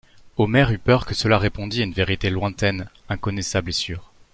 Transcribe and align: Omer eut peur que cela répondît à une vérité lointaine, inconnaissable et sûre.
Omer 0.35 0.71
eut 0.71 0.79
peur 0.79 1.05
que 1.05 1.13
cela 1.13 1.37
répondît 1.37 1.81
à 1.81 1.83
une 1.85 1.93
vérité 1.93 2.31
lointaine, 2.31 2.89
inconnaissable 3.07 3.69
et 3.69 3.73
sûre. 3.73 4.11